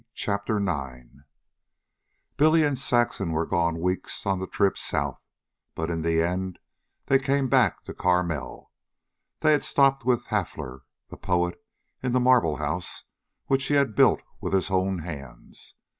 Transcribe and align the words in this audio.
CHAPTER 0.15 0.57
IX 0.57 1.21
Saxon 2.39 2.71
and 2.71 2.77
Billy 3.29 3.29
were 3.35 3.45
gone 3.45 3.79
weeks 3.79 4.25
on 4.25 4.39
the 4.39 4.47
trip 4.47 4.75
south, 4.75 5.21
but 5.75 5.91
in 5.91 6.01
the 6.01 6.23
end 6.23 6.57
they 7.05 7.19
came 7.19 7.47
back 7.47 7.83
to 7.83 7.93
Carmel. 7.93 8.71
They 9.41 9.51
had 9.51 9.63
stopped 9.63 10.03
with 10.03 10.25
Hafler, 10.29 10.81
the 11.09 11.17
poet 11.17 11.63
in 12.01 12.13
the 12.13 12.19
Marble 12.19 12.55
House, 12.55 13.03
which 13.45 13.67
he 13.67 13.75
had 13.75 13.93
built 13.93 14.23
with 14.39 14.53
his 14.53 14.71
own 14.71 14.97
hands. 15.03 15.75